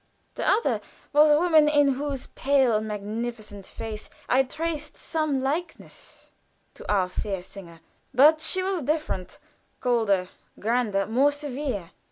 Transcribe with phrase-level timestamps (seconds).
[0.33, 0.81] The other
[1.13, 6.31] was a woman in whose pale, magnificent face I traced some likeness
[6.73, 9.37] to our fair singer, but she was different;
[9.79, 10.29] colder,
[10.59, 11.91] grander, more severe.